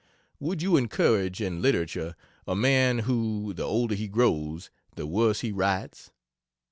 [0.39, 2.15] Would you encourage in literature
[2.47, 6.09] a man who, the older he grows the worse he writes?